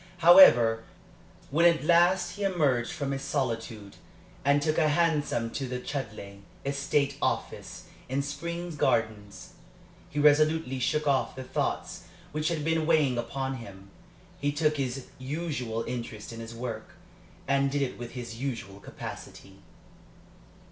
[0.17, 0.83] However,
[1.51, 3.97] when at last he emerged from his solitude,
[4.43, 9.53] and took a hansom to the Chudleigh estate office in Spring Gardens,
[10.09, 13.91] he resolutely shook off the thoughts which had been weighing upon him.
[14.39, 16.93] He took his usual interest in his work,
[17.47, 19.59] and did it with his usual capacity.